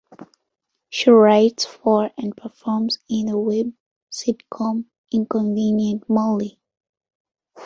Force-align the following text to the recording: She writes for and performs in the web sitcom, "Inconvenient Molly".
She 0.89 1.11
writes 1.11 1.63
for 1.63 2.09
and 2.17 2.35
performs 2.35 2.97
in 3.07 3.27
the 3.27 3.37
web 3.37 3.71
sitcom, 4.11 4.85
"Inconvenient 5.13 6.09
Molly". 6.09 6.59